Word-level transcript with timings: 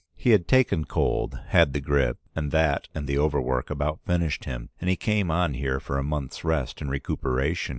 He 0.15 0.31
had 0.31 0.47
taken 0.47 0.85
cold, 0.85 1.37
had 1.49 1.73
the 1.73 1.79
grip, 1.79 2.17
and 2.35 2.49
that 2.49 2.87
and 2.95 3.05
the 3.05 3.19
overwork 3.19 3.69
about 3.69 3.99
finished 4.03 4.45
him, 4.45 4.71
and 4.79 4.89
he 4.89 4.95
came 4.95 5.29
on 5.29 5.53
here 5.53 5.79
for 5.79 5.99
a 5.99 6.03
month's 6.03 6.43
rest 6.43 6.81
and 6.81 6.89
recuperation. 6.89 7.69